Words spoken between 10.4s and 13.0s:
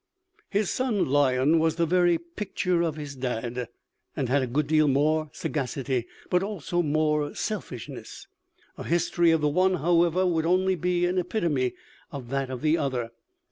only be an epitome of that of the